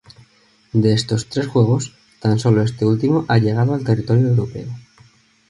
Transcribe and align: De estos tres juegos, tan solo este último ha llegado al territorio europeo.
De 0.73 0.93
estos 0.95 1.29
tres 1.29 1.45
juegos, 1.45 1.93
tan 2.19 2.39
solo 2.39 2.63
este 2.63 2.87
último 2.87 3.23
ha 3.27 3.37
llegado 3.37 3.75
al 3.75 3.83
territorio 3.83 4.29
europeo. 4.29 4.67